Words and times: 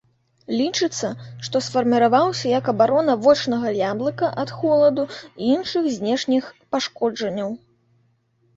Лічыцца, 0.59 1.09
што 1.47 1.61
сфарміраваўся 1.65 2.47
як 2.59 2.71
абарона 2.73 3.17
вочнага 3.27 3.75
яблыка 3.91 4.31
ад 4.47 4.55
холаду 4.57 5.07
і 5.41 5.53
іншых 5.59 5.83
знешніх 6.01 6.43
пашкоджанняў. 6.75 7.49